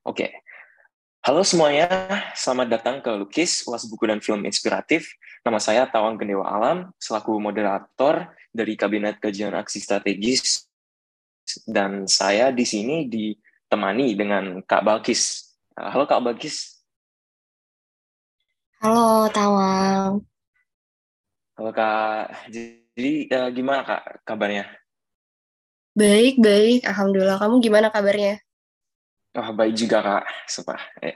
[0.00, 0.32] Oke.
[1.20, 1.88] Halo semuanya,
[2.32, 5.12] selamat datang ke Lukis, uas buku dan film inspiratif.
[5.44, 10.64] Nama saya Tawang Gendewa Alam, selaku moderator dari Kabinet Kajian Aksi Strategis.
[11.68, 15.52] Dan saya di sini ditemani dengan Kak Balkis.
[15.76, 16.80] Halo Kak Balkis.
[18.80, 20.24] Halo Tawang.
[21.60, 22.48] Halo Kak.
[22.48, 24.64] Jadi uh, gimana Kak kabarnya?
[25.92, 26.88] Baik, baik.
[26.88, 27.36] Alhamdulillah.
[27.36, 28.40] Kamu gimana kabarnya?
[29.30, 30.24] Oh, baik juga Kak.
[30.50, 30.80] Sumpah.
[30.98, 31.14] Ya.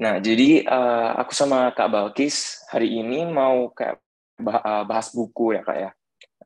[0.00, 4.00] Nah, jadi uh, aku sama Kak Balkis hari ini mau kayak
[4.40, 5.90] eh, bahas buku ya Kak ya.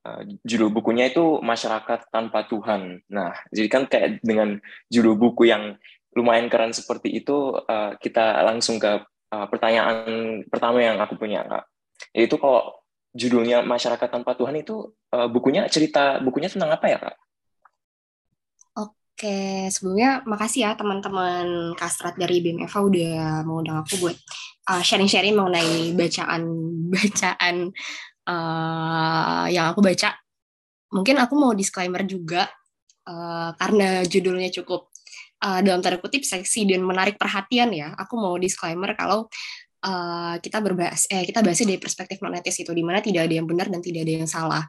[0.04, 3.06] Uh, judul bukunya itu Masyarakat Tanpa Tuhan.
[3.06, 4.58] Nah, jadi kan kayak dengan
[4.90, 5.78] judul buku yang
[6.18, 8.98] lumayan keren seperti itu, uh, kita langsung ke
[9.30, 11.64] uh, pertanyaan pertama yang aku punya Kak.
[12.10, 12.82] Yaitu kalau
[13.14, 17.14] judulnya Masyarakat Tanpa Tuhan itu uh, bukunya cerita bukunya tentang apa ya Kak?
[19.24, 24.12] Oke, sebelumnya makasih ya teman-teman Kastrat dari BMFA udah mengundang aku buat
[24.68, 27.72] uh, sharing-sharing mengenai bacaan-bacaan
[28.28, 30.12] uh, yang aku baca.
[30.92, 32.52] Mungkin aku mau disclaimer juga
[33.08, 34.92] uh, karena judulnya cukup
[35.40, 37.96] uh, dalam tanda kutip seksi dan menarik perhatian ya.
[37.96, 39.32] Aku mau disclaimer kalau
[39.88, 43.48] uh, kita berbahas eh kita bahasnya dari perspektif monetis itu di mana tidak ada yang
[43.48, 44.68] benar dan tidak ada yang salah.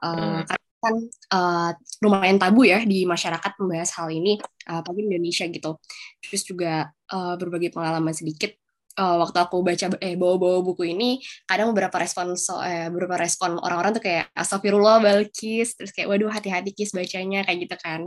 [0.00, 0.59] Uh, hmm.
[0.80, 0.94] Kan
[1.36, 5.76] uh, lumayan tabu ya di masyarakat membahas hal ini uh, apalagi Indonesia gitu.
[6.24, 8.56] Terus juga uh, berbagai pengalaman sedikit
[9.00, 13.56] uh, waktu aku baca eh bawa-bawa buku ini kadang beberapa respon so, eh, beberapa respon
[13.60, 18.00] orang-orang tuh kayak astagfirullah Balkis terus kayak waduh hati-hati kis bacanya kayak gitu kan.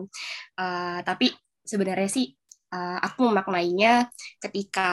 [0.58, 1.32] Uh, tapi
[1.64, 2.36] sebenarnya sih
[2.74, 4.10] uh, aku memaknainya
[4.42, 4.90] ketika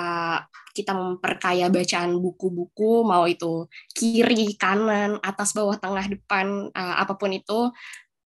[0.76, 7.32] kita memperkaya bacaan buku-buku mau itu kiri kanan atas bawah tengah depan uh, apa pun
[7.32, 7.72] itu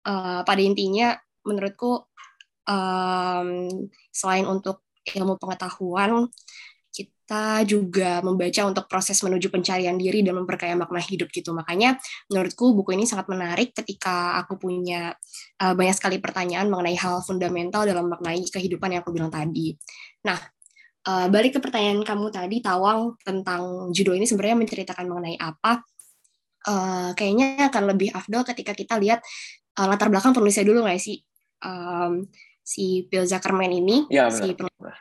[0.09, 1.15] uh, pada intinya
[1.45, 2.09] menurutku
[2.67, 3.49] um,
[4.11, 6.31] selain untuk ilmu pengetahuan
[7.33, 11.57] kita juga membaca untuk proses menuju pencarian diri dan memperkaya makna hidup gitu.
[11.57, 11.97] Makanya
[12.29, 15.17] menurutku buku ini sangat menarik ketika aku punya
[15.65, 19.73] uh, banyak sekali pertanyaan mengenai hal fundamental dalam maknai kehidupan yang aku bilang tadi.
[20.29, 20.37] Nah,
[21.09, 25.81] uh, balik ke pertanyaan kamu tadi, Tawang, tentang judul ini sebenarnya menceritakan mengenai apa.
[26.69, 29.25] Uh, kayaknya akan lebih afdol ketika kita lihat
[29.81, 31.17] uh, latar belakang penulisnya dulu nggak sih?
[31.65, 32.29] Um,
[32.61, 35.01] si Bill Zuckerman ini, ya, si penulis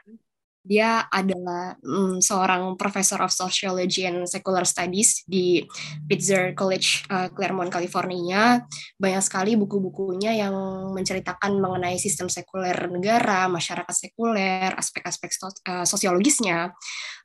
[0.62, 5.66] dia adalah um, seorang professor of sociology and secular studies di
[6.06, 8.62] Pitzer College uh, Claremont California.
[8.96, 10.54] Banyak sekali buku-bukunya yang
[10.94, 15.32] menceritakan mengenai sistem sekuler negara masyarakat sekuler aspek-aspek
[15.66, 16.70] uh, sosiologisnya.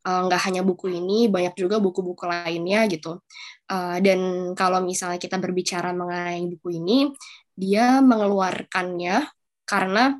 [0.00, 3.20] Uh, nggak hanya buku ini banyak juga buku-buku lainnya gitu.
[3.68, 7.12] Uh, dan kalau misalnya kita berbicara mengenai buku ini
[7.52, 9.28] dia mengeluarkannya
[9.66, 10.16] karena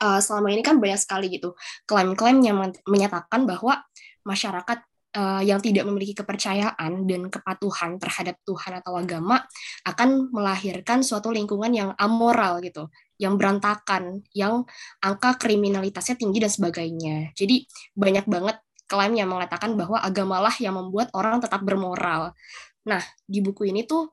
[0.00, 1.52] uh, selama ini kan banyak sekali gitu
[1.84, 2.56] klaim-klaim yang
[2.88, 3.82] menyatakan bahwa
[4.22, 4.78] masyarakat
[5.16, 9.44] uh, yang tidak memiliki kepercayaan dan kepatuhan terhadap Tuhan atau agama
[9.84, 12.88] akan melahirkan suatu lingkungan yang amoral gitu,
[13.20, 14.64] yang berantakan, yang
[15.04, 17.16] angka kriminalitasnya tinggi dan sebagainya.
[17.36, 18.56] Jadi banyak banget
[18.88, 22.36] klaim yang mengatakan bahwa agamalah yang membuat orang tetap bermoral.
[22.84, 24.10] Nah, di buku ini tuh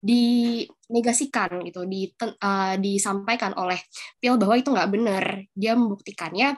[0.00, 3.76] dinegasikan gitu, di, uh, disampaikan oleh
[4.16, 5.24] Phil bahwa itu nggak benar.
[5.52, 6.56] Dia membuktikannya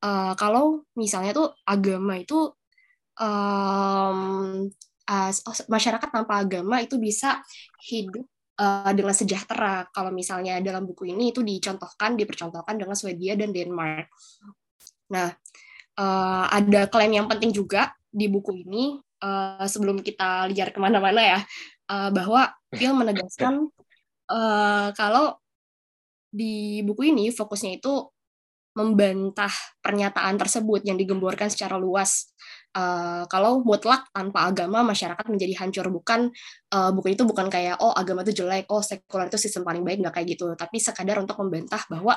[0.00, 2.48] uh, kalau misalnya tuh agama itu
[3.20, 4.64] um,
[5.04, 5.30] uh,
[5.68, 7.44] masyarakat tanpa agama itu bisa
[7.84, 8.24] hidup
[8.90, 9.86] dengan sejahtera.
[9.94, 14.10] Kalau misalnya dalam buku ini itu dicontohkan, dipercontohkan dengan Swedia dan Denmark.
[15.14, 15.30] Nah,
[16.50, 18.98] ada klaim yang penting juga di buku ini
[19.62, 21.38] sebelum kita liar ke mana-mana ya
[21.88, 23.68] uh, bahwa Phil menegaskan
[24.30, 25.36] uh, kalau
[26.28, 28.12] di buku ini fokusnya itu
[28.78, 29.50] membantah
[29.82, 32.30] pernyataan tersebut yang digemborkan secara luas.
[32.70, 36.30] Uh, kalau mutlak tanpa agama masyarakat menjadi hancur bukan
[36.70, 39.98] uh, buku itu bukan kayak oh agama itu jelek, oh sekuler itu sistem paling baik
[40.04, 42.14] nggak kayak gitu, tapi sekadar untuk membantah bahwa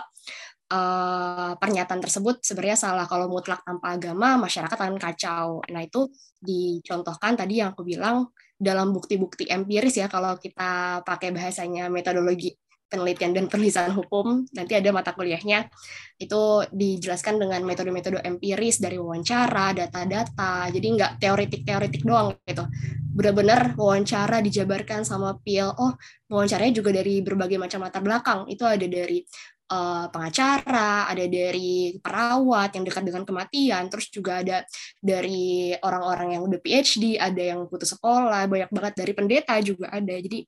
[0.69, 3.09] uh, pernyataan tersebut sebenarnya salah.
[3.09, 5.65] Kalau mutlak tanpa agama masyarakat akan kacau.
[5.73, 8.29] Nah itu dicontohkan tadi yang aku bilang
[8.61, 12.53] dalam bukti-bukti empiris ya kalau kita pakai bahasanya metodologi
[12.91, 15.71] penelitian dan penelitian hukum nanti ada mata kuliahnya.
[16.19, 22.67] Itu dijelaskan dengan metode-metode empiris dari wawancara data-data jadi nggak teoretik-teoretik doang gitu.
[23.15, 25.95] Benar-benar wawancara dijabarkan sama Pil oh
[26.27, 28.45] wawancaranya juga dari berbagai macam latar belakang.
[28.51, 29.23] Itu ada dari
[29.71, 34.67] uh, pengacara, ada dari perawat yang dekat dengan kematian, terus juga ada
[34.99, 40.15] dari orang-orang yang udah PhD, ada yang putus sekolah, banyak banget dari pendeta juga ada.
[40.19, 40.43] Jadi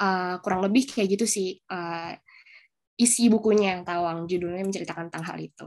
[0.00, 1.60] uh, kurang lebih kayak gitu sih.
[1.68, 2.16] Uh,
[2.96, 5.66] isi bukunya Tawang judulnya menceritakan tentang hal itu.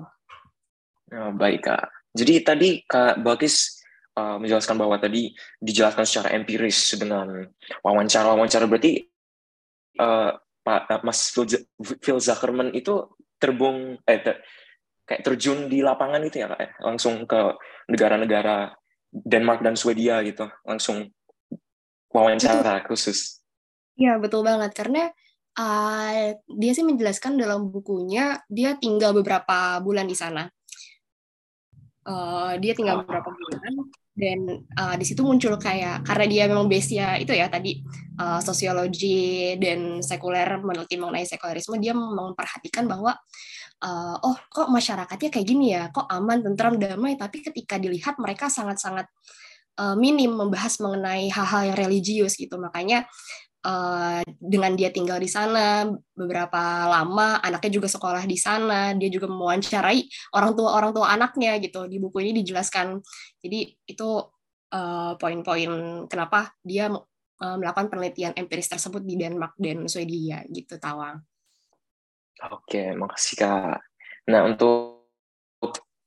[1.08, 1.88] Oh, baik kak.
[2.18, 3.84] Jadi tadi kak Bakis
[4.18, 7.46] uh, menjelaskan bahwa tadi dijelaskan secara empiris dengan
[7.84, 9.06] wawancara-wawancara berarti
[10.02, 10.34] uh,
[10.68, 11.32] Pak Mas
[12.04, 13.08] Phil Zuckerman itu
[13.40, 14.44] terbung eh ter,
[15.08, 16.70] kayak terjun di lapangan itu ya kak ya?
[16.84, 17.56] langsung ke
[17.88, 18.76] negara-negara
[19.08, 21.08] Denmark dan Swedia gitu langsung
[22.12, 23.40] wawancara khusus.
[23.96, 25.10] Iya betul banget karena
[25.58, 30.46] uh, dia sih menjelaskan dalam bukunya dia tinggal beberapa bulan di sana.
[32.08, 36.98] Uh, dia tinggal beberapa bulan dan uh, di situ muncul kayak karena dia memang base
[36.98, 37.86] nya itu ya tadi
[38.18, 43.14] uh, sosiologi dan sekuler meneliti mengenai sekulerisme dia memperhatikan bahwa
[43.86, 48.50] uh, oh kok masyarakatnya kayak gini ya kok aman tentram damai tapi ketika dilihat mereka
[48.50, 49.06] sangat-sangat
[49.78, 52.58] uh, minim membahas mengenai hal-hal yang religius gitu.
[52.58, 53.06] Makanya
[53.68, 55.84] Uh, dengan dia tinggal di sana
[56.16, 61.60] beberapa lama, anaknya juga sekolah di sana, dia juga mewawancarai orang tua orang tua anaknya
[61.60, 63.04] gitu di buku ini dijelaskan.
[63.44, 64.10] Jadi itu
[64.72, 71.20] uh, poin-poin kenapa dia uh, melakukan penelitian empiris tersebut di Denmark dan Swedia gitu, Tawang.
[72.48, 73.84] Oke, makasih kak.
[74.32, 75.12] Nah untuk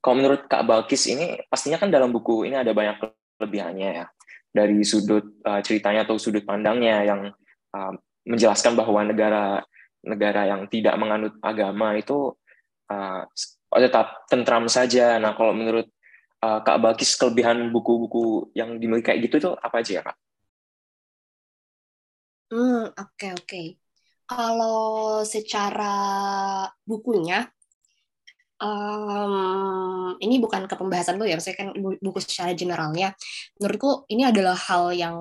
[0.01, 3.05] kalau menurut Kak Balkis ini pastinya kan dalam buku ini ada banyak
[3.37, 4.07] kelebihannya ya
[4.51, 7.21] dari sudut uh, ceritanya atau sudut pandangnya yang
[7.75, 7.93] uh,
[8.27, 9.65] menjelaskan bahwa negara
[10.01, 12.33] negara yang tidak menganut agama itu
[12.89, 13.23] uh,
[13.77, 15.21] tetap tentram saja.
[15.21, 15.87] Nah, kalau menurut
[16.43, 20.17] uh, Kak Bakis kelebihan buku-buku yang dimiliki kayak gitu itu apa aja ya, Kak?
[22.51, 23.47] Hmm, oke okay, oke.
[23.47, 23.67] Okay.
[24.31, 25.95] Kalau secara
[26.87, 27.51] bukunya,
[28.63, 33.15] um, ini bukan ke pembahasan tuh ya, saya kan buku secara generalnya.
[33.59, 35.17] Menurutku ini adalah hal yang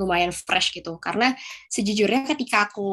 [0.00, 1.36] lumayan fresh gitu karena
[1.68, 2.88] sejujurnya ketika aku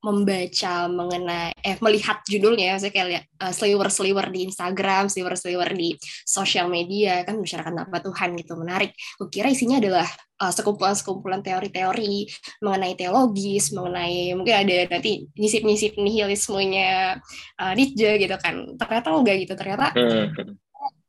[0.00, 5.92] membaca mengenai eh melihat judulnya saya kayak lihat uh, sliver-sliver di Instagram, sliver-sliver di
[6.24, 8.96] sosial media kan masyarakat tanpa Tuhan gitu menarik.
[9.20, 10.08] Kukira isinya adalah
[10.40, 12.24] uh, sekumpulan-sekumpulan teori-teori
[12.64, 17.20] mengenai teologis, mengenai mungkin ada nanti nyisip-nyisip nihilismenya
[17.60, 18.56] uh, Nietzsche gitu kan.
[18.80, 19.52] Ternyata enggak gitu.
[19.52, 20.56] Ternyata hmm.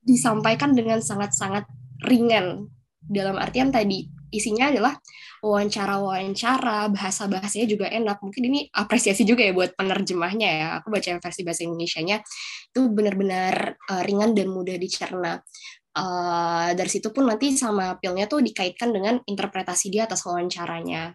[0.03, 1.63] disampaikan dengan sangat-sangat
[2.03, 2.67] ringan
[2.99, 4.95] dalam artian tadi isinya adalah
[5.41, 8.21] wawancara-wawancara, bahasa-bahasanya juga enak.
[8.21, 10.67] Mungkin ini apresiasi juga ya buat penerjemahnya ya.
[10.79, 12.21] Aku baca versi bahasa Indonesia-nya
[12.71, 15.41] itu benar-benar uh, ringan dan mudah dicerna.
[15.91, 21.11] Uh, dari situ pun nanti sama pilnya tuh dikaitkan dengan interpretasi dia atas wawancaranya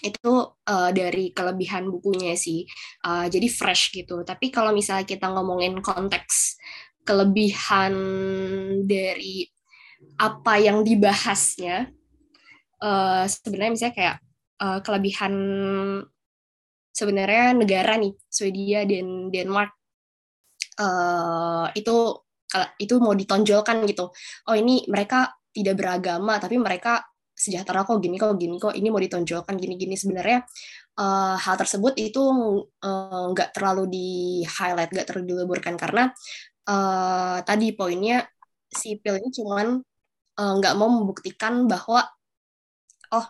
[0.00, 2.64] itu uh, dari kelebihan bukunya sih
[3.04, 6.56] uh, jadi fresh gitu tapi kalau misalnya kita ngomongin konteks
[7.02, 7.94] kelebihan
[8.86, 9.48] dari
[10.20, 11.90] apa yang dibahasnya
[12.82, 14.16] uh, sebenarnya misalnya kayak
[14.62, 15.34] uh, kelebihan
[16.90, 19.70] sebenarnya negara nih Swedia dan Denmark.
[20.78, 22.22] Uh, itu
[22.80, 24.08] itu mau ditonjolkan gitu.
[24.48, 27.02] Oh ini mereka tidak beragama tapi mereka
[27.38, 30.42] sejahtera kok gini kok gini kok ini mau ditonjolkan gini gini sebenarnya
[30.98, 32.22] uh, hal tersebut itu
[33.30, 34.08] nggak uh, terlalu di
[34.42, 36.10] highlight nggak terlalu dileburkan karena
[36.66, 38.26] uh, tadi poinnya
[38.66, 39.66] sipil ini cuman
[40.38, 42.02] nggak uh, mau membuktikan bahwa
[43.12, 43.26] oh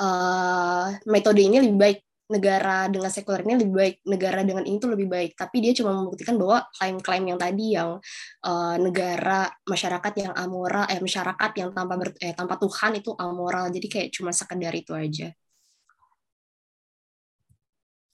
[0.00, 1.98] uh, metode ini lebih baik
[2.32, 5.36] negara dengan sekuler ini lebih baik, negara dengan ini tuh lebih baik.
[5.36, 8.00] Tapi dia cuma membuktikan bahwa klaim-klaim yang tadi yang
[8.48, 13.68] uh, negara masyarakat yang amoral, eh masyarakat yang tanpa ber, eh, tanpa Tuhan itu amoral.
[13.68, 15.28] Jadi kayak cuma sekedar itu aja.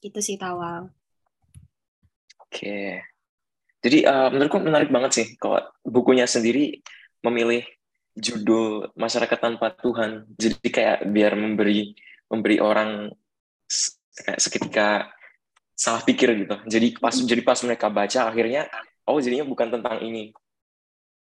[0.03, 0.91] Itu sih Tawang.
[2.43, 3.03] Oke.
[3.79, 6.83] Jadi uh, menurutku menarik banget sih kalau bukunya sendiri
[7.23, 7.63] memilih
[8.19, 10.27] judul masyarakat tanpa Tuhan.
[10.35, 11.95] Jadi kayak biar memberi
[12.29, 13.09] memberi orang
[14.13, 14.87] kayak seketika
[15.73, 16.55] salah pikir gitu.
[16.67, 18.67] Jadi pas jadi pas mereka baca akhirnya
[19.07, 20.35] oh jadinya bukan tentang ini.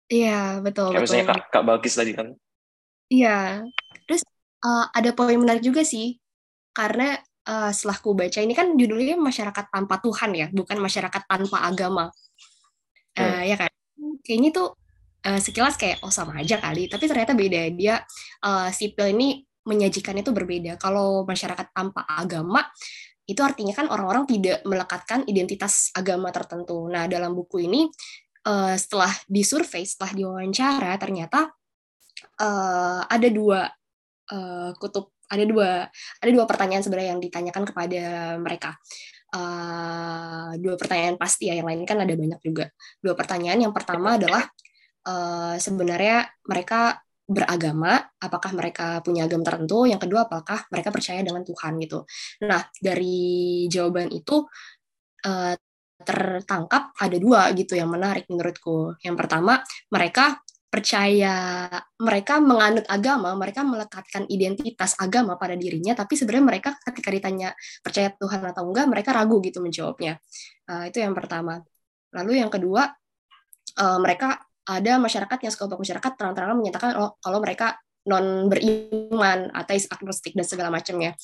[0.09, 1.13] Iya betul kayak betul.
[1.13, 2.33] misalnya kak, kak Balkis tadi kan.
[3.13, 3.63] Iya.
[4.09, 4.23] Terus
[4.65, 6.17] uh, ada poin menarik juga sih.
[6.73, 7.17] Karena
[7.49, 12.09] uh, setelah ku baca ini kan judulnya masyarakat tanpa Tuhan ya bukan masyarakat tanpa agama.
[13.17, 13.43] Uh, hmm.
[13.45, 13.71] ya kan?
[14.25, 14.69] Kayaknya tuh
[15.27, 16.87] uh, sekilas kayak oh sama aja kali.
[16.87, 17.63] Tapi ternyata beda.
[17.75, 17.99] Dia
[18.47, 20.79] uh, sipil ini menyajikan itu berbeda.
[20.79, 22.63] Kalau masyarakat tanpa agama
[23.27, 26.87] itu artinya kan orang-orang tidak melekatkan identitas agama tertentu.
[26.87, 27.91] Nah dalam buku ini
[28.47, 31.51] uh, setelah disurvei setelah diwawancara ternyata
[32.39, 33.67] uh, ada dua
[34.31, 35.91] uh, kutub ada dua
[36.23, 38.03] ada dua pertanyaan sebenarnya yang ditanyakan kepada
[38.39, 38.79] mereka.
[39.35, 42.71] Uh, dua pertanyaan pasti ya yang lain kan ada banyak juga.
[43.03, 43.59] Dua pertanyaan.
[43.59, 44.47] Yang pertama adalah
[45.07, 51.43] uh, sebenarnya mereka beragama, apakah mereka punya agama tertentu, yang kedua apakah mereka percaya dengan
[51.43, 52.07] Tuhan gitu.
[52.47, 54.47] Nah, dari jawaban itu
[55.27, 55.55] uh,
[55.97, 58.95] tertangkap ada dua gitu yang menarik menurutku.
[59.03, 59.59] Yang pertama,
[59.91, 60.39] mereka
[60.71, 61.67] percaya
[61.99, 67.51] mereka menganut agama, mereka melekatkan identitas agama pada dirinya, tapi sebenarnya mereka ketika ditanya
[67.83, 70.23] percaya Tuhan atau enggak, mereka ragu gitu menjawabnya.
[70.71, 71.59] Uh, itu yang pertama.
[72.15, 72.87] Lalu yang kedua,
[73.83, 79.91] uh, mereka ada masyarakat yang sekelompok masyarakat terang-terangan menyatakan oh, kalau mereka non beriman, ateis,
[79.91, 81.15] agnostik dan segala macamnya.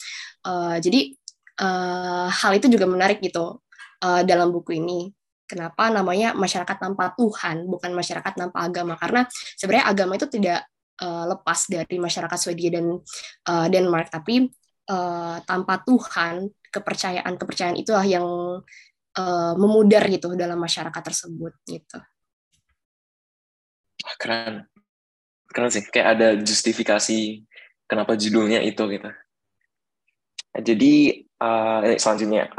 [0.42, 1.14] Uh, jadi
[1.62, 3.62] uh, hal itu juga menarik gitu
[4.02, 5.10] uh, dalam buku ini.
[5.46, 8.98] Kenapa namanya masyarakat tanpa Tuhan bukan masyarakat tanpa agama?
[8.98, 9.26] Karena
[9.58, 10.66] sebenarnya agama itu tidak
[11.02, 12.98] uh, lepas dari masyarakat Swedia dan
[13.46, 14.10] uh, Denmark.
[14.10, 14.48] Tapi
[14.90, 18.26] uh, tanpa Tuhan kepercayaan kepercayaan itulah yang
[19.18, 22.00] uh, memudar gitu dalam masyarakat tersebut gitu
[24.18, 24.66] keren
[25.50, 27.44] keren sih kayak ada justifikasi
[27.86, 29.10] kenapa judulnya itu gitu
[30.52, 32.52] jadi uh, selanjutnya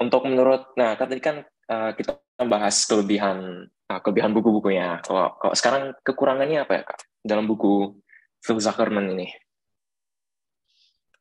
[0.00, 5.02] untuk menurut nah tadi kan uh, kita bahas kelebihan uh, kelebihan buku-bukunya.
[5.02, 7.98] Kalau, kalau sekarang kekurangannya apa ya kak dalam buku
[8.40, 9.28] Phil Zuckerman ini?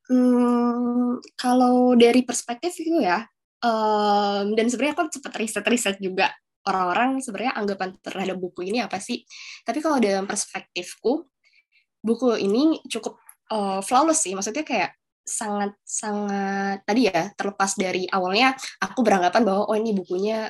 [0.10, 3.30] Hmm, kalau dari perspektif itu ya,
[3.62, 6.34] um, dan sebenarnya aku sempat riset-riset juga
[6.70, 9.26] orang-orang sebenarnya anggapan terhadap buku ini apa sih?
[9.66, 11.26] Tapi kalau dalam perspektifku,
[12.06, 13.18] buku ini cukup
[13.50, 14.38] uh, flawless sih.
[14.38, 14.94] Maksudnya kayak
[15.30, 20.50] sangat sangat tadi ya terlepas dari awalnya aku beranggapan bahwa oh ini bukunya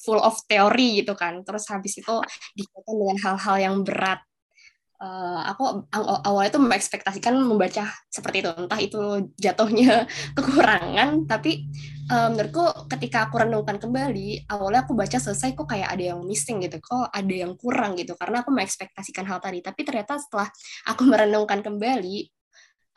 [0.00, 2.14] full of teori gitu kan terus habis itu
[2.54, 4.22] dikaitkan dengan hal-hal yang berat
[5.00, 5.88] uh, aku
[6.24, 8.50] awalnya tuh mengekspektasikan membaca seperti itu.
[8.54, 9.00] Entah itu
[9.40, 10.04] jatuhnya
[10.36, 11.66] kekurangan tapi
[12.12, 16.60] uh, menurutku ketika aku renungkan kembali awalnya aku baca selesai kok kayak ada yang missing
[16.62, 18.14] gitu kok ada yang kurang gitu.
[18.14, 19.64] Karena aku mengekspektasikan hal tadi.
[19.64, 20.48] Tapi ternyata setelah
[20.86, 22.16] aku merenungkan kembali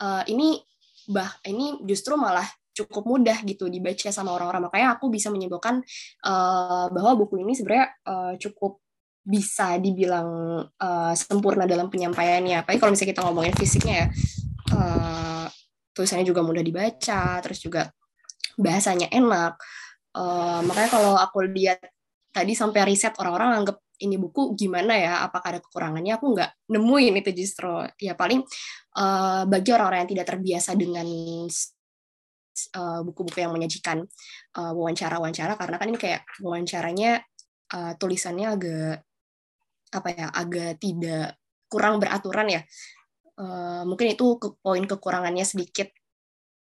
[0.04, 0.60] uh, ini
[1.04, 4.66] bah ini justru malah cukup mudah gitu dibaca sama orang-orang.
[4.66, 5.80] Makanya aku bisa menyimpulkan
[6.26, 8.83] uh, bahwa buku ini sebenarnya uh, cukup
[9.24, 10.28] bisa dibilang
[10.68, 12.60] uh, sempurna dalam penyampaiannya.
[12.60, 14.06] Apalagi kalau misalnya kita ngomongin fisiknya ya,
[14.76, 15.46] uh,
[15.96, 17.88] tulisannya juga mudah dibaca, terus juga
[18.60, 19.56] bahasanya enak.
[20.14, 21.80] Uh, makanya kalau aku lihat
[22.30, 27.14] tadi sampai riset orang-orang anggap ini buku gimana ya apakah ada kekurangannya aku nggak nemuin
[27.22, 28.42] itu justru ya paling
[28.98, 31.06] uh, bagi orang-orang yang tidak terbiasa dengan
[32.74, 34.02] uh, buku-buku yang menyajikan
[34.58, 37.22] uh, wawancara-wawancara karena kan ini kayak wawancaranya
[37.70, 39.06] uh, tulisannya agak
[39.94, 41.38] apa ya agak tidak
[41.70, 42.60] kurang beraturan ya
[43.38, 45.90] uh, mungkin itu ke poin kekurangannya sedikit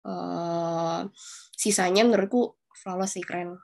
[0.06, 1.06] uh,
[1.58, 3.58] sisanya menurutku flawless sih keren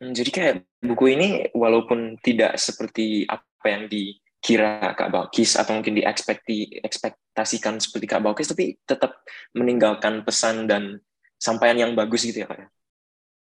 [0.00, 6.00] Hmm, jadi kayak buku ini walaupun tidak seperti apa yang dikira Kak Balkis atau mungkin
[6.00, 9.20] diekspektasikan seperti Kak Balkis, tapi tetap
[9.52, 11.04] meninggalkan pesan dan
[11.36, 12.58] sampaian yang bagus gitu ya Kak?
[12.64, 12.66] Ya?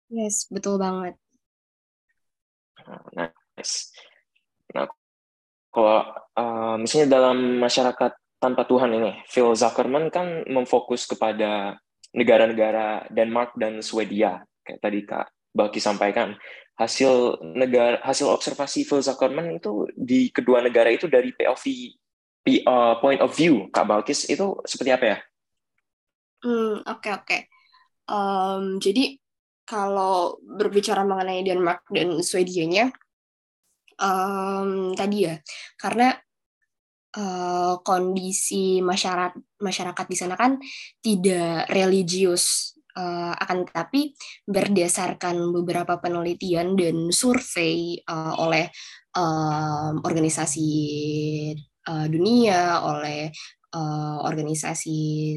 [0.06, 1.20] Yes, betul banget.
[3.14, 3.92] Nice.
[4.74, 4.88] Nah,
[5.72, 6.00] kalau
[6.36, 11.80] uh, misalnya dalam masyarakat tanpa Tuhan ini, Phil Zuckerman kan memfokus kepada
[12.16, 15.26] negara-negara Denmark dan Swedia, kayak tadi Kak
[15.56, 16.36] Baki sampaikan
[16.76, 21.64] hasil negara hasil observasi Phil Zuckerman itu di kedua negara itu dari POV
[22.68, 25.18] uh, point of view Kak Balkis itu seperti apa ya?
[26.44, 27.24] Hmm oke okay, oke.
[27.24, 27.40] Okay.
[28.06, 29.18] Um, jadi
[29.66, 32.94] kalau berbicara mengenai Denmark dan Swedia-nya
[33.98, 35.34] um, tadi ya
[35.76, 36.14] karena
[37.18, 40.56] uh, kondisi masyarakat masyarakat di sana kan
[41.02, 44.16] tidak religius Uh, akan tetapi
[44.48, 48.72] berdasarkan beberapa penelitian dan survei uh, oleh
[49.12, 50.70] uh, organisasi
[51.84, 53.28] uh, dunia, oleh
[53.76, 55.36] uh, organisasi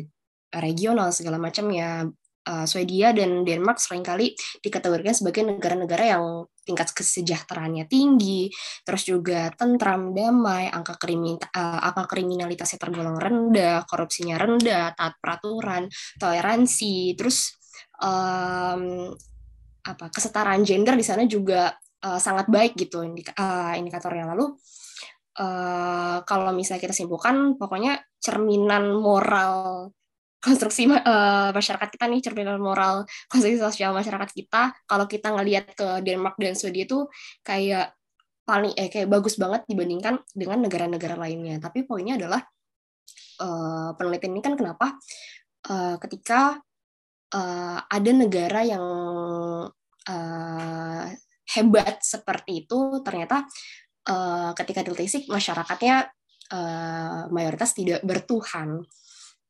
[0.55, 2.07] regional segala macamnya,
[2.47, 8.53] uh, Swedia dan Denmark sering kali dikategorikan sebagai negara-negara yang tingkat kesejahteraannya tinggi,
[8.85, 15.89] terus juga tentram, damai, angka, krimin, uh, angka kriminalitasnya tergolong rendah, korupsinya rendah, taat peraturan,
[16.21, 17.57] toleransi, terus
[17.99, 19.09] um,
[19.79, 21.73] apa kesetaraan gender di sana juga
[22.05, 24.29] uh, sangat baik gitu indik uh, indikatornya.
[24.37, 24.53] Lalu
[25.41, 29.89] uh, kalau misalnya kita simpulkan, pokoknya cerminan moral
[30.39, 35.87] konstruksi uh, masyarakat kita nih cerminan moral konstruksi sosial masyarakat kita kalau kita ngelihat ke
[36.03, 37.07] Denmark dan Swedia itu
[37.43, 37.91] kayak
[38.47, 41.61] paling eh kayak bagus banget dibandingkan dengan negara-negara lainnya.
[41.61, 42.41] Tapi poinnya adalah
[43.45, 44.97] uh, penelitian ini kan kenapa?
[45.69, 46.57] Uh, ketika
[47.35, 48.85] uh, ada negara yang
[50.09, 51.03] uh,
[51.49, 53.45] hebat seperti itu ternyata
[54.09, 56.09] uh, ketika ditelisik masyarakatnya
[56.53, 58.81] uh, mayoritas tidak bertuhan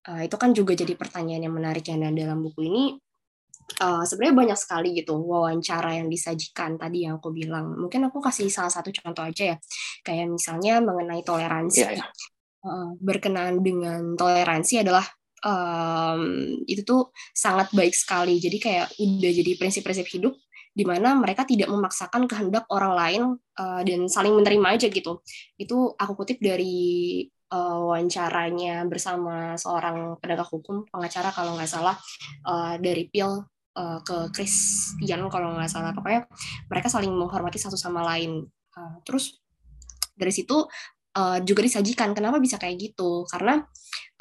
[0.07, 2.83] Uh, itu kan juga jadi pertanyaan yang menarik yang dalam buku ini
[3.77, 7.77] uh, sebenarnya banyak sekali gitu wawancara yang disajikan tadi yang aku bilang.
[7.77, 9.57] Mungkin aku kasih salah satu contoh aja ya,
[10.01, 11.79] kayak misalnya mengenai toleransi.
[11.85, 12.09] Yeah, yeah.
[12.59, 15.07] Uh, berkenaan dengan toleransi adalah
[15.47, 16.23] um,
[16.67, 18.35] itu tuh sangat baik sekali.
[18.41, 20.35] Jadi kayak udah jadi prinsip-prinsip hidup
[20.75, 23.21] di mana mereka tidak memaksakan kehendak orang lain
[23.59, 25.23] uh, dan saling menerima aja gitu.
[25.55, 31.97] Itu aku kutip dari uh, wawancaranya bersama seorang penegak hukum pengacara kalau nggak salah
[32.45, 33.29] uh, dari Pil
[33.75, 35.91] uh, ke Christian kalau nggak salah.
[35.91, 36.29] Pokoknya
[36.69, 38.45] mereka saling menghormati satu sama lain.
[38.73, 39.41] Uh, terus
[40.13, 40.65] dari situ
[41.17, 43.25] uh, juga disajikan kenapa bisa kayak gitu.
[43.27, 43.61] Karena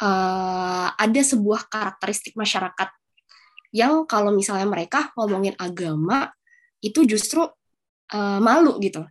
[0.02, 2.88] uh, ada sebuah karakteristik masyarakat
[3.76, 6.32] yang kalau misalnya mereka ngomongin agama
[6.80, 9.04] itu justru uh, malu gitu.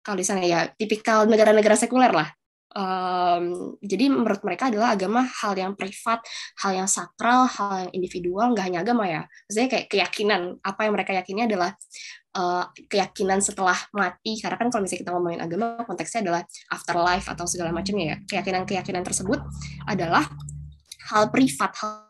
[0.00, 2.28] Kalau di sana ya tipikal negara-negara sekuler lah
[2.70, 6.22] Um, jadi menurut mereka adalah agama hal yang privat,
[6.62, 9.26] hal yang sakral, hal yang individual, nggak hanya agama ya.
[9.50, 11.74] Maksudnya kayak keyakinan, apa yang mereka yakini adalah
[12.38, 14.38] uh, keyakinan setelah mati.
[14.38, 18.16] Karena kan kalau misalnya kita ngomongin agama, konteksnya adalah afterlife atau segala macamnya ya.
[18.38, 19.42] Keyakinan-keyakinan tersebut
[19.90, 20.30] adalah
[21.10, 22.06] hal privat, hal,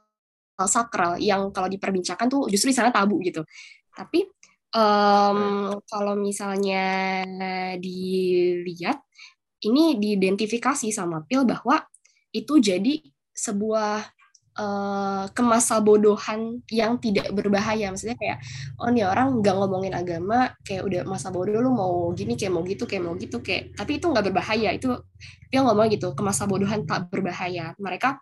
[0.61, 3.41] hal sakral yang kalau diperbincangkan tuh justru di sana tabu gitu.
[3.97, 4.29] Tapi
[4.77, 7.25] um, kalau misalnya
[7.81, 9.01] dilihat
[9.65, 11.85] ini diidentifikasi sama Pil bahwa
[12.31, 13.03] itu jadi
[13.35, 14.07] sebuah
[14.57, 17.91] uh, kemasa bodohan yang tidak berbahaya.
[17.93, 18.39] Maksudnya kayak
[18.81, 22.63] oh nih orang nggak ngomongin agama kayak udah masa bodoh lu mau gini kayak mau
[22.67, 24.91] gitu kayak mau gitu kayak tapi itu nggak berbahaya itu
[25.51, 27.73] dia ngomong gitu kemasa bodohan tak berbahaya.
[27.81, 28.21] Mereka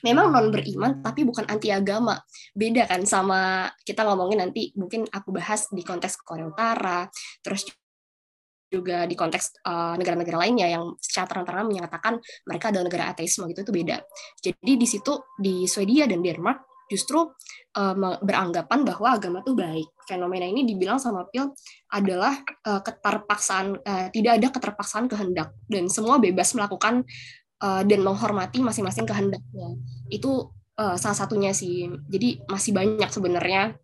[0.00, 2.16] memang non beriman tapi bukan anti agama
[2.56, 7.04] beda kan sama kita ngomongin nanti mungkin aku bahas di konteks Korea Utara
[7.44, 7.68] terus
[8.70, 12.14] juga di konteks negara negara-negara lainnya yang secara terang-terangan menyatakan
[12.46, 13.96] mereka adalah negara ateisme gitu itu beda.
[14.38, 17.22] Jadi di situ di Swedia dan Denmark justru
[17.78, 19.88] uh, beranggapan bahwa agama itu baik.
[20.10, 21.54] Fenomena ini dibilang sama Pil
[21.94, 22.34] adalah
[22.66, 27.06] uh, keterpaksaan uh, tidak ada keterpaksaan kehendak dan semua bebas melakukan
[27.62, 29.78] uh, dan menghormati masing-masing kehendaknya.
[30.10, 31.86] Itu uh, salah satunya sih.
[32.10, 33.78] Jadi masih banyak sebenarnya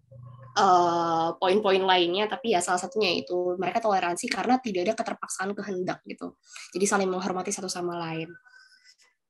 [0.57, 6.01] uh, poin-poin lainnya tapi ya salah satunya itu mereka toleransi karena tidak ada keterpaksaan kehendak
[6.09, 6.35] gitu.
[6.73, 8.33] Jadi saling menghormati satu sama lain.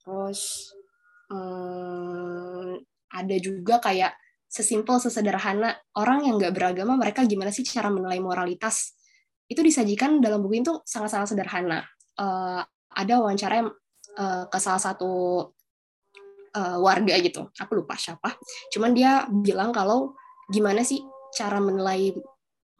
[0.00, 0.70] Terus
[1.28, 2.78] um,
[3.10, 4.14] ada juga kayak
[4.46, 8.94] sesimpel sesederhana orang yang nggak beragama mereka gimana sih cara menilai moralitas?
[9.46, 11.86] Itu disajikan dalam buku itu sangat-sangat sederhana.
[12.16, 12.62] Uh,
[12.96, 13.70] ada wawancara yang
[14.16, 15.12] uh, ke salah satu
[16.56, 17.50] uh, warga gitu.
[17.60, 18.34] Aku lupa siapa.
[18.72, 20.16] Cuman dia bilang kalau
[20.50, 21.02] gimana sih
[21.36, 22.16] cara menilai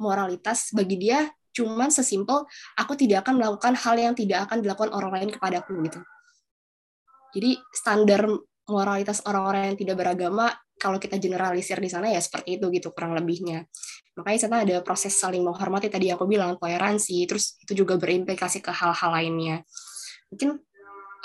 [0.01, 2.45] moralitas bagi dia cuman sesimpel
[2.77, 6.01] aku tidak akan melakukan hal yang tidak akan dilakukan orang lain kepadaku gitu.
[7.37, 8.29] Jadi standar
[8.69, 13.17] moralitas orang-orang yang tidak beragama kalau kita generalisir di sana ya seperti itu gitu kurang
[13.17, 13.65] lebihnya.
[14.17, 18.73] Makanya sana ada proses saling menghormati tadi aku bilang toleransi, terus itu juga berimplikasi ke
[18.73, 19.65] hal-hal lainnya.
[20.33, 20.61] Mungkin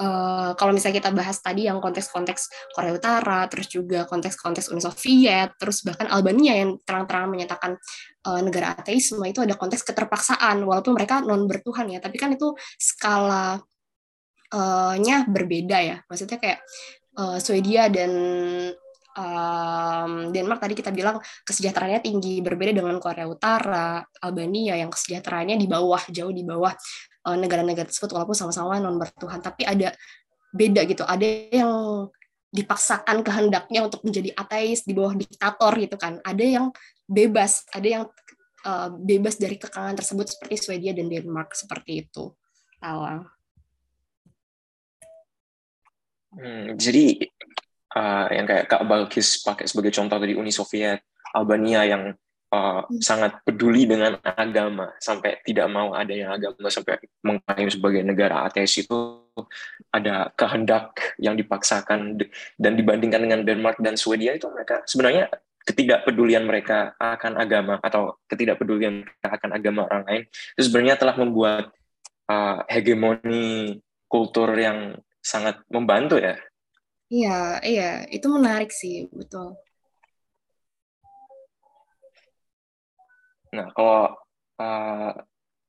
[0.01, 5.53] uh, kalau misalnya kita bahas tadi yang konteks-konteks Korea Utara, terus juga konteks-konteks Uni Soviet,
[5.61, 7.71] terus bahkan Albania yang terang-terangan menyatakan
[8.25, 12.57] uh, negara ateisme itu ada konteks keterpaksaan, walaupun mereka non bertuhan ya, tapi kan itu
[12.81, 13.61] skala
[14.51, 15.97] uh, nya berbeda ya.
[16.09, 16.59] Maksudnya kayak
[17.21, 18.11] uh, Swedia dan
[19.13, 25.67] um, Denmark tadi kita bilang kesejahteraannya tinggi, berbeda dengan Korea Utara, Albania yang kesejahteraannya di
[25.69, 29.93] bawah, jauh di bawah Eh, negara-negara tersebut walaupun sama-sama non bertuhan tapi ada
[30.51, 31.05] beda gitu.
[31.05, 31.73] Ada yang
[32.51, 36.19] dipaksakan kehendaknya untuk menjadi ateis di bawah diktator gitu kan.
[36.25, 36.65] Ada yang
[37.07, 37.63] bebas.
[37.71, 38.03] Ada yang
[38.67, 41.55] uh, bebas dari kekangan tersebut seperti Swedia dan Denmark.
[41.55, 42.35] Seperti itu.
[42.81, 43.29] Tawang
[46.33, 47.29] hmm, jadi
[47.93, 51.05] uh, yang kayak Kak Balkis pakai sebagai contoh dari Uni Soviet
[51.37, 52.09] Albania yang
[52.51, 58.45] uh, sangat peduli dengan agama sampai tidak mau ada yang agama sampai mengklaim sebagai negara
[58.45, 59.23] ateis itu
[59.89, 62.19] ada kehendak yang dipaksakan
[62.59, 69.05] dan dibandingkan dengan Denmark dan Swedia itu mereka sebenarnya ketidakpedulian mereka akan agama atau ketidakpedulian
[69.05, 70.21] mereka akan agama orang lain
[70.57, 71.71] itu sebenarnya telah membuat
[72.27, 73.79] uh, hegemoni
[74.11, 76.35] kultur yang sangat membantu ya.
[77.11, 79.59] Iya, iya, itu menarik sih, betul.
[83.51, 84.15] Nah, kalau
[84.59, 85.11] uh,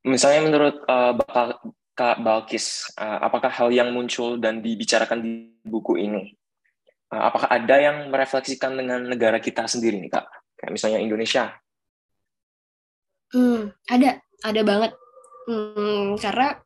[0.07, 1.13] misalnya menurut uh,
[1.93, 6.33] Kak Balkis, uh, apakah hal yang muncul dan dibicarakan di buku ini,
[7.13, 10.27] uh, apakah ada yang merefleksikan dengan negara kita sendiri nih Kak?
[10.59, 11.45] Kayak misalnya Indonesia.
[13.33, 14.93] Hmm, ada, ada banget.
[15.51, 16.63] Hmm, karena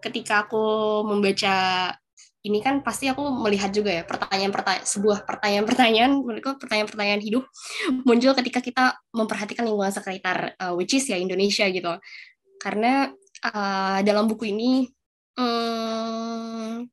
[0.00, 0.64] ketika aku
[1.04, 1.56] membaca
[2.44, 7.48] ini kan pasti aku melihat juga ya pertanyaan-pertanyaan sebuah pertanyaan-pertanyaan menurutku pertanyaan-pertanyaan hidup
[8.08, 8.84] muncul ketika kita
[9.16, 11.96] memperhatikan lingkungan sekitar uh, which is ya Indonesia gitu.
[12.60, 13.08] Karena
[13.48, 14.84] uh, dalam buku ini
[15.40, 16.84] um,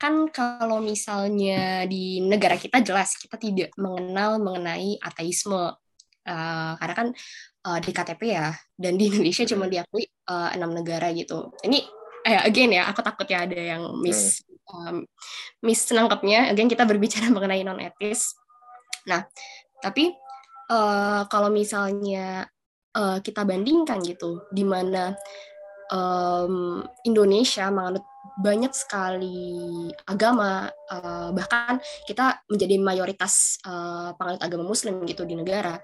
[0.00, 5.78] kan kalau misalnya di negara kita jelas kita tidak mengenal mengenai ateisme.
[6.20, 7.08] Uh, karena kan
[7.64, 11.54] uh, di KTP ya dan di Indonesia cuma diakui uh, enam negara gitu.
[11.64, 11.99] Ini
[12.30, 15.02] eh, again ya aku takut ya ada yang miss um,
[15.66, 18.38] miss nangkepnya again kita berbicara mengenai non etis
[19.04, 19.26] nah
[19.82, 20.14] tapi
[20.70, 22.46] uh, kalau misalnya
[22.94, 25.16] uh, kita bandingkan gitu di mana
[25.90, 28.06] um, Indonesia menganut
[28.38, 35.74] banyak sekali agama uh, bahkan kita menjadi mayoritas uh, penganut agama Muslim gitu di negara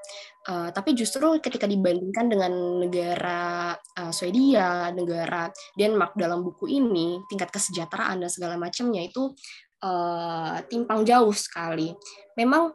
[0.47, 2.53] uh, tapi justru ketika dibandingkan dengan
[2.87, 9.35] negara uh, Swedia negara Denmark dalam buku ini tingkat kesejahteraan dan segala macamnya itu
[9.83, 11.91] uh, timpang jauh sekali
[12.39, 12.71] memang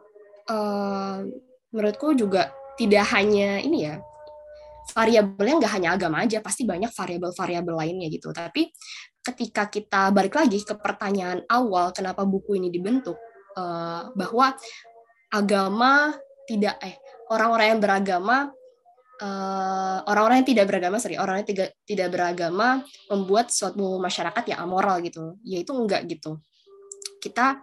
[0.52, 1.18] uh,
[1.72, 3.96] menurutku juga tidak hanya ini ya
[4.90, 8.34] variabelnya nggak hanya agama aja, pasti banyak variabel-variabel lainnya gitu.
[8.34, 8.68] Tapi
[9.22, 13.16] ketika kita balik lagi ke pertanyaan awal kenapa buku ini dibentuk,
[13.54, 14.54] uh, bahwa
[15.32, 16.12] agama
[16.44, 16.98] tidak eh
[17.30, 18.36] orang-orang yang beragama
[19.22, 24.60] uh, orang-orang yang tidak beragama sorry orang yang tidak tidak beragama membuat suatu masyarakat yang
[24.66, 25.38] amoral gitu.
[25.46, 26.42] Yaitu enggak gitu.
[27.22, 27.62] Kita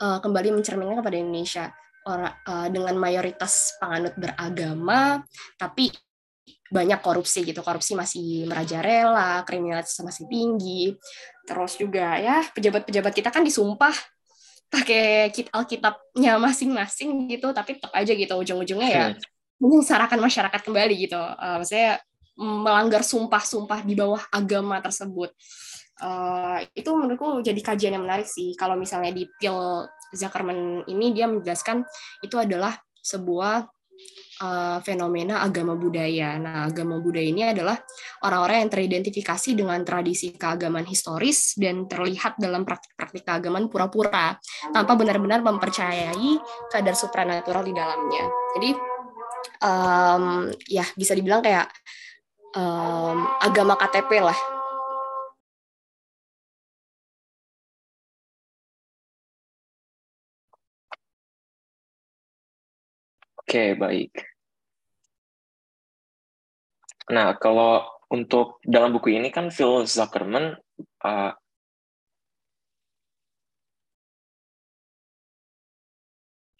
[0.00, 1.64] uh, kembali mencerminkan kepada Indonesia
[2.06, 5.20] orang uh, dengan mayoritas penganut beragama
[5.60, 5.92] tapi
[6.70, 7.60] banyak korupsi gitu.
[7.60, 10.94] Korupsi masih merajalela kriminalitas masih tinggi.
[11.44, 13.92] Terus juga ya pejabat-pejabat kita kan disumpah
[14.70, 19.04] pakai kit alkitabnya masing-masing gitu tapi tetap aja gitu ujung-ujungnya ya
[19.60, 21.20] menyengsarakan masyarakat kembali gitu.
[21.20, 22.00] Uh, maksudnya
[22.40, 25.36] melanggar sumpah-sumpah di bawah agama tersebut.
[26.00, 28.56] Uh, itu menurutku jadi kajian yang menarik sih.
[28.56, 29.84] Kalau misalnya di Phil
[30.16, 31.84] Zuckerman ini dia menjelaskan
[32.24, 33.68] itu adalah sebuah
[34.40, 36.40] uh, fenomena agama budaya.
[36.40, 37.76] Nah, agama budaya ini adalah
[38.24, 44.36] orang-orang yang teridentifikasi dengan tradisi keagamaan historis dan terlihat dalam praktik-praktik keagamaan pura-pura
[44.72, 46.40] tanpa benar-benar mempercayai
[46.72, 48.24] kadar supranatural di dalamnya.
[48.58, 48.70] Jadi,
[49.64, 51.68] um, ya bisa dibilang kayak
[52.56, 54.40] um, agama KTP lah
[63.50, 64.29] Oke, baik.
[67.10, 70.54] Nah, kalau untuk dalam buku ini kan Phil Zuckerman
[71.02, 71.32] uh,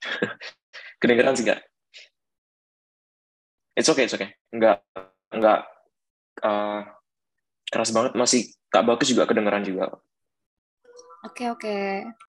[1.01, 1.63] kedengeran sih nggak?
[3.79, 4.35] It's okay, it's okay.
[4.51, 4.83] Nggak,
[5.31, 5.61] nggak
[6.43, 6.83] uh,
[7.71, 8.13] keras banget.
[8.19, 9.95] Masih Kak Bagus juga kedengeran juga.
[11.23, 11.63] Oke, okay, oke.
[11.63, 12.30] Okay.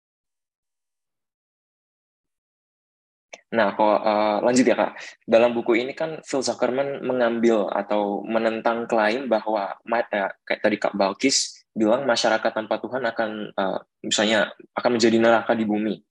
[3.53, 4.97] Nah, kok uh, lanjut ya kak.
[5.29, 10.97] Dalam buku ini kan Phil Zuckerman mengambil atau menentang klaim bahwa ya, kayak tadi kak
[10.97, 16.01] Balkis bilang masyarakat tanpa Tuhan akan uh, misalnya akan menjadi neraka di bumi.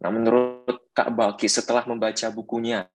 [0.00, 2.88] Nah, menurut kak Balkis setelah membaca bukunya,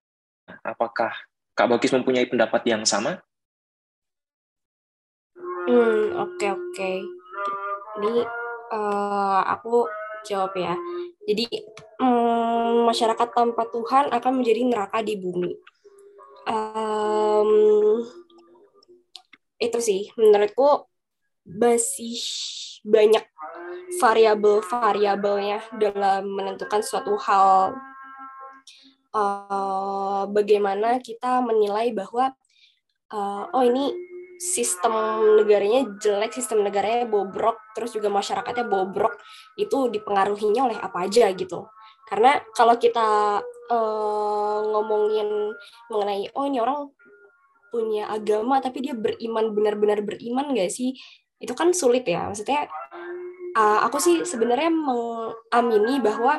[0.66, 1.14] apakah
[1.54, 3.22] kak Balkis mempunyai pendapat yang sama?
[5.70, 6.74] Hmm, oke okay, oke.
[6.74, 6.98] Okay.
[8.02, 8.26] Ini
[8.74, 9.86] uh, aku
[10.26, 10.74] jawab ya.
[11.26, 11.46] Jadi
[12.02, 15.54] um, masyarakat tanpa Tuhan akan menjadi neraka di bumi.
[16.50, 18.02] Um,
[19.62, 20.90] itu sih menurutku
[21.46, 22.18] masih
[22.82, 23.22] banyak
[24.02, 27.78] variabel-variabelnya dalam menentukan suatu hal.
[29.12, 32.32] Uh, bagaimana kita menilai bahwa
[33.12, 33.92] uh, oh ini
[34.42, 39.22] sistem negaranya jelek, sistem negaranya bobrok, terus juga masyarakatnya bobrok,
[39.54, 41.70] itu dipengaruhinya oleh apa aja gitu.
[42.10, 43.38] Karena kalau kita
[43.70, 45.54] uh, ngomongin
[45.94, 46.90] mengenai, oh ini orang
[47.72, 50.98] punya agama tapi dia beriman benar-benar beriman gak sih?
[51.38, 52.26] Itu kan sulit ya.
[52.26, 52.66] Maksudnya
[53.54, 56.34] uh, aku sih sebenarnya mengamini bahwa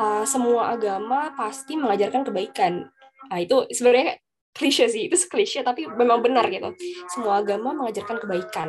[0.00, 2.88] uh, semua agama pasti mengajarkan kebaikan.
[3.28, 4.18] Nah, itu sebenarnya
[4.56, 6.72] klise sih itu klise tapi memang benar gitu.
[7.12, 8.68] Semua agama mengajarkan kebaikan.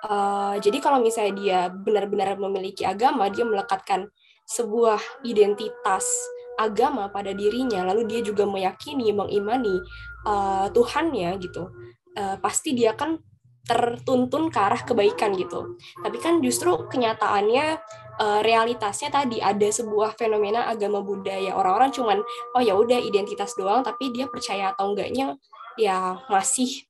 [0.00, 4.08] Uh, jadi kalau misalnya dia benar-benar memiliki agama dia melekatkan
[4.48, 4.96] sebuah
[5.28, 6.08] identitas
[6.56, 9.76] agama pada dirinya lalu dia juga meyakini mengimani
[10.24, 11.68] uh, Tuhannya gitu
[12.16, 13.20] uh, pasti dia kan
[13.68, 15.76] tertuntun ke arah kebaikan gitu.
[16.00, 17.78] Tapi kan justru kenyataannya
[18.18, 21.54] uh, realitasnya tadi ada sebuah fenomena agama budaya.
[21.54, 22.18] Orang-orang cuman
[22.56, 25.36] oh ya udah identitas doang tapi dia percaya atau enggaknya
[25.78, 26.84] ya masih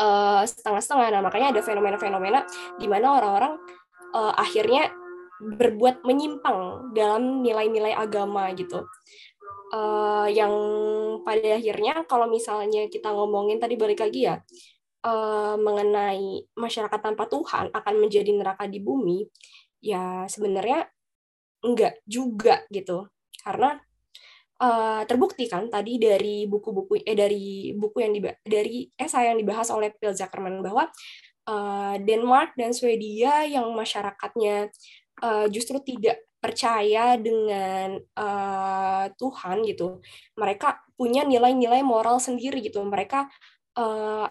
[0.00, 1.08] uh, setengah-setengah.
[1.12, 2.44] Nah makanya ada fenomena-fenomena
[2.80, 3.54] di mana orang-orang
[4.16, 4.90] uh, akhirnya
[5.42, 8.86] berbuat menyimpang dalam nilai-nilai agama gitu.
[9.72, 10.52] Uh, yang
[11.24, 14.36] pada akhirnya kalau misalnya kita ngomongin tadi balik lagi ya
[15.04, 19.26] uh, mengenai masyarakat tanpa Tuhan akan menjadi neraka di bumi,
[19.82, 20.86] ya sebenarnya
[21.62, 23.06] enggak juga gitu.
[23.42, 23.78] Karena
[24.62, 29.68] uh, terbukti kan tadi dari buku-buku eh dari buku yang dibahas, dari esai yang dibahas
[29.74, 30.90] oleh Phil Zuckerman bahwa
[31.50, 34.70] uh, Denmark dan Swedia yang masyarakatnya
[35.22, 40.02] uh, justru tidak percaya dengan uh, Tuhan gitu.
[40.34, 42.82] Mereka punya nilai-nilai moral sendiri gitu.
[42.82, 43.30] Mereka
[43.78, 44.26] uh,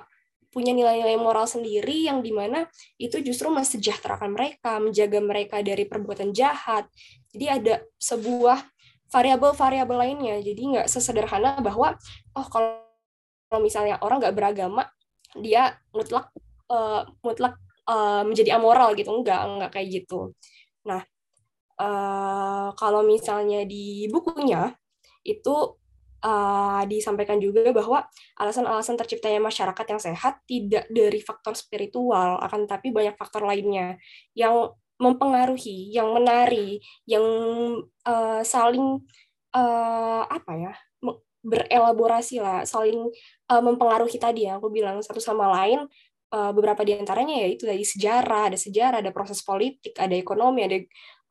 [0.52, 2.68] punya nilai-nilai moral sendiri yang di mana
[3.00, 6.92] itu justru mensejahterakan mereka, menjaga mereka dari perbuatan jahat.
[7.32, 8.60] Jadi ada sebuah
[9.08, 10.36] variabel-variabel lainnya.
[10.44, 11.96] Jadi nggak sesederhana bahwa
[12.36, 14.88] oh kalau misalnya orang nggak beragama
[15.40, 16.32] dia mutlak
[16.68, 17.56] uh, mutlak
[17.88, 20.36] uh, menjadi amoral gitu enggak enggak kayak gitu.
[20.88, 21.04] Nah,
[21.80, 24.76] uh, kalau misalnya di bukunya
[25.24, 25.81] itu
[26.24, 28.06] uh, disampaikan juga bahwa
[28.38, 33.98] alasan-alasan terciptanya masyarakat yang sehat tidak dari faktor spiritual, akan tapi banyak faktor lainnya
[34.38, 36.78] yang mempengaruhi, yang menari,
[37.10, 37.26] yang
[38.06, 39.02] uh, saling
[39.58, 40.74] uh, apa ya
[41.42, 43.10] berelaborasi lah, saling
[43.50, 45.90] uh, mempengaruhi tadi yang aku bilang satu sama lain
[46.30, 50.62] uh, beberapa di antaranya ya itu dari sejarah, ada sejarah, ada proses politik, ada ekonomi,
[50.70, 50.78] ada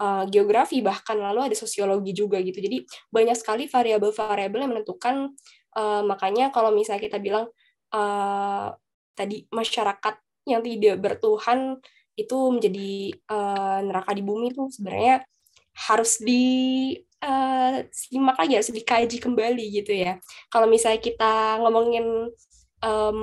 [0.01, 2.59] uh, geografi bahkan lalu ada sosiologi juga gitu.
[2.59, 5.37] Jadi banyak sekali variabel-variabel yang menentukan
[5.77, 7.47] uh, makanya kalau misalnya kita bilang
[7.93, 8.73] uh,
[9.13, 10.17] tadi masyarakat
[10.49, 11.77] yang tidak bertuhan
[12.17, 12.91] itu menjadi
[13.29, 15.23] uh, neraka di bumi itu sebenarnya
[15.89, 16.45] harus di
[17.25, 20.19] uh, simak lagi harus dikaji kembali gitu ya.
[20.53, 22.29] Kalau misalnya kita ngomongin
[22.85, 23.21] um,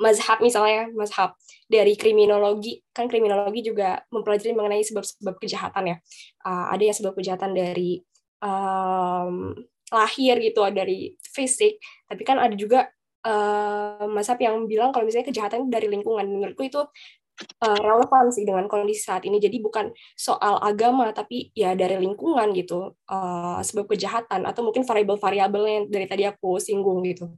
[0.00, 1.36] mazhab misalnya mazhab
[1.70, 5.96] dari kriminologi kan kriminologi juga mempelajari mengenai sebab-sebab kejahatan ya.
[6.42, 8.02] Uh, ada yang sebab kejahatan dari
[8.42, 9.54] um,
[9.94, 12.90] lahir gitu dari fisik tapi kan ada juga
[13.22, 16.26] uh, mazhab yang bilang kalau misalnya kejahatan dari lingkungan.
[16.26, 19.38] Menurutku itu uh, relevan sih dengan kondisi saat ini.
[19.38, 25.62] Jadi bukan soal agama tapi ya dari lingkungan gitu uh, sebab kejahatan atau mungkin variabel-variabel
[25.70, 27.30] yang dari tadi aku singgung gitu.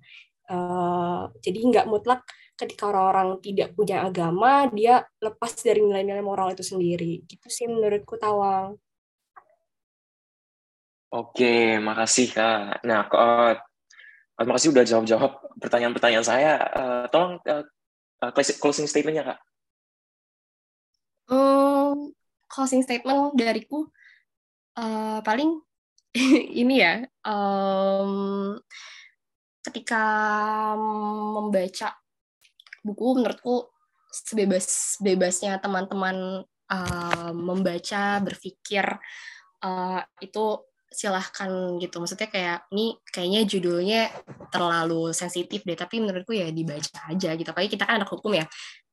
[0.51, 2.25] Uh, jadi nggak mutlak
[2.57, 7.25] ketika orang-orang tidak punya agama, dia lepas dari nilai-nilai moral itu sendiri.
[7.27, 8.79] Gitu sih menurutku Tawang.
[11.13, 12.81] Oke, makasih Kak.
[12.89, 13.53] Nah, uh,
[14.33, 16.53] terima kasih udah jawab-jawab pertanyaan-pertanyaan saya.
[16.73, 19.39] Uh, tolong uh, closing statement-nya Kak.
[21.29, 22.17] Um,
[22.49, 23.93] closing statement dariku
[24.81, 25.61] uh, paling
[26.61, 28.57] ini ya, um,
[29.65, 30.05] ketika
[30.77, 32.02] membaca
[32.83, 33.71] buku menurutku
[34.13, 38.85] sebebas bebasnya teman-teman uh, membaca berpikir
[39.65, 40.45] uh, itu
[40.93, 41.49] silahkan
[41.81, 41.97] gitu.
[42.05, 44.03] Maksudnya kayak ini kayaknya judulnya
[44.53, 47.49] terlalu sensitif deh tapi menurutku ya dibaca aja gitu.
[47.49, 48.45] Apalagi kita kan anak hukum ya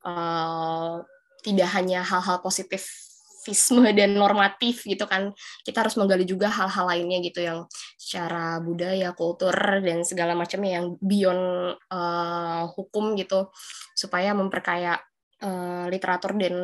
[0.08, 1.04] uh,
[1.44, 3.09] tidak hanya hal-hal positif
[3.40, 5.32] aktivisme dan normatif gitu kan.
[5.64, 7.64] Kita harus menggali juga hal-hal lainnya gitu yang
[7.96, 13.48] secara budaya kultur dan segala macamnya yang beyond uh, hukum gitu.
[13.96, 15.00] Supaya memperkaya
[15.40, 16.56] uh, literatur dan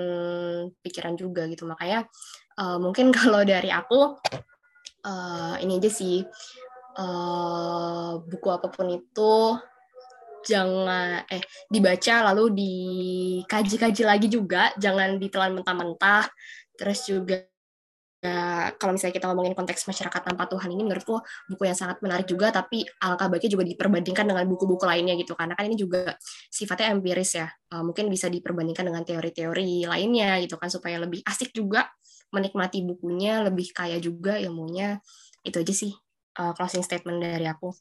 [0.84, 1.64] pikiran juga gitu.
[1.64, 2.12] Makanya
[2.60, 4.20] uh, mungkin kalau dari aku
[5.08, 6.28] uh, ini aja sih.
[6.96, 9.36] Uh, buku apa pun itu
[10.48, 14.72] jangan eh dibaca lalu dikaji-kaji lagi juga.
[14.80, 16.24] Jangan ditelan mentah-mentah
[16.76, 17.42] Terus juga
[18.20, 22.26] ya, kalau misalnya kita ngomongin konteks masyarakat tanpa Tuhan ini menurutku buku yang sangat menarik
[22.26, 25.34] juga tapi alangkah baiknya juga diperbandingkan dengan buku-buku lainnya gitu.
[25.38, 26.18] Karena kan ini juga
[26.50, 27.48] sifatnya empiris ya.
[27.72, 31.88] Uh, mungkin bisa diperbandingkan dengan teori-teori lainnya gitu kan supaya lebih asik juga
[32.34, 35.00] menikmati bukunya lebih kaya juga ilmunya.
[35.46, 35.94] Itu aja sih
[36.42, 37.72] uh, closing statement dari aku.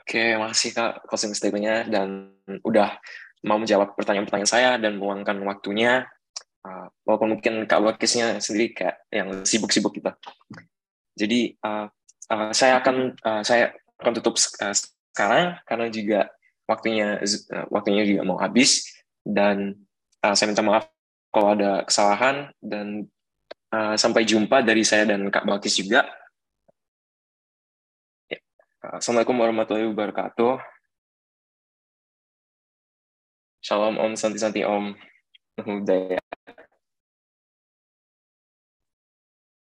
[0.00, 1.86] Oke, makasih Kak closing statementnya.
[1.86, 2.34] Dan
[2.66, 2.98] udah
[3.46, 6.02] mau menjawab pertanyaan-pertanyaan saya dan meluangkan waktunya
[6.64, 10.12] uh, walaupun mungkin kak Wakisnya sendiri kayak yang sibuk-sibuk gitu.
[11.16, 11.86] Jadi uh,
[12.32, 14.74] uh, saya akan uh, saya akan tutup uh,
[15.12, 16.20] sekarang karena juga
[16.64, 18.88] waktunya uh, waktunya juga mau habis
[19.24, 19.76] dan
[20.24, 20.88] uh, saya minta maaf
[21.30, 23.06] kalau ada kesalahan dan
[23.70, 26.06] uh, sampai jumpa dari saya dan Kak Balkis juga.
[28.26, 28.38] Ya.
[28.82, 30.58] Assalamualaikum warahmatullahi wabarakatuh.
[33.60, 34.96] Shalom Om Santi Santi Om
[35.60, 35.84] Namo